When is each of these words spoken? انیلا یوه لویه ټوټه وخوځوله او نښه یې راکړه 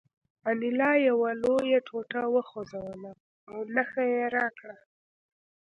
انیلا 0.49 0.91
یوه 1.09 1.29
لویه 1.41 1.79
ټوټه 1.87 2.23
وخوځوله 2.33 3.11
او 3.51 3.59
نښه 3.75 4.03
یې 4.13 4.23
راکړه 4.35 4.77